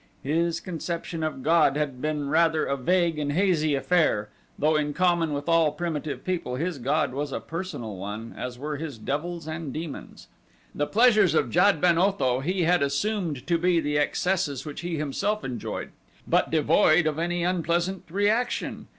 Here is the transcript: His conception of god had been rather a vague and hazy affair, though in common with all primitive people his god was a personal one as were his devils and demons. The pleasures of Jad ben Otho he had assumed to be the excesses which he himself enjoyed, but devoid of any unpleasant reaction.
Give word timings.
His 0.23 0.59
conception 0.59 1.21
of 1.21 1.43
god 1.43 1.77
had 1.77 2.01
been 2.01 2.27
rather 2.27 2.65
a 2.65 2.75
vague 2.75 3.19
and 3.19 3.33
hazy 3.33 3.75
affair, 3.75 4.29
though 4.57 4.75
in 4.75 4.95
common 4.95 5.31
with 5.31 5.47
all 5.47 5.71
primitive 5.73 6.23
people 6.25 6.55
his 6.55 6.79
god 6.79 7.13
was 7.13 7.31
a 7.31 7.39
personal 7.39 7.97
one 7.97 8.33
as 8.35 8.57
were 8.57 8.77
his 8.77 8.97
devils 8.97 9.45
and 9.47 9.71
demons. 9.71 10.27
The 10.73 10.87
pleasures 10.87 11.35
of 11.35 11.51
Jad 11.51 11.79
ben 11.79 11.99
Otho 11.99 12.39
he 12.39 12.63
had 12.63 12.81
assumed 12.81 13.45
to 13.45 13.59
be 13.59 13.79
the 13.79 13.99
excesses 13.99 14.65
which 14.65 14.81
he 14.81 14.97
himself 14.97 15.43
enjoyed, 15.43 15.91
but 16.27 16.49
devoid 16.49 17.05
of 17.05 17.19
any 17.19 17.43
unpleasant 17.43 18.05
reaction. 18.09 18.87